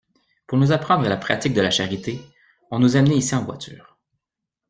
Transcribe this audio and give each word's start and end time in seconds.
Pour 0.47 0.57
nous 0.57 0.71
apprendre 0.71 1.07
la 1.07 1.15
pratique 1.15 1.53
de 1.53 1.61
la 1.61 1.69
charité, 1.69 2.21
on 2.71 2.79
nous 2.79 2.95
amenait 2.95 3.17
ici 3.17 3.35
en 3.35 3.43
voiture. 3.43 3.99